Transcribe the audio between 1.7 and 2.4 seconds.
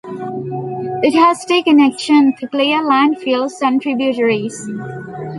action